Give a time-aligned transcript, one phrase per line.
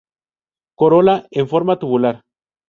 [0.79, 2.15] Corola en forma tubular.